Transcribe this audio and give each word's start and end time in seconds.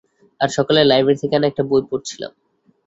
আর 0.41 0.49
সকালেই 0.57 0.89
লাইব্রেরি 0.89 1.19
থেকে 1.21 1.35
আনা 1.37 1.47
একটা 1.49 1.63
বই 1.69 1.81
পড়ছিলাম। 1.89 2.31